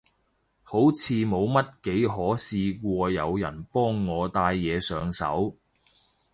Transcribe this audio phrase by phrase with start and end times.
[0.63, 5.55] 好似冇乜幾可試過有人幫我戴嘢上手